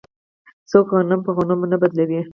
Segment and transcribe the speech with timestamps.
[0.69, 2.19] څوک غنم په غنمو نه بدلوي.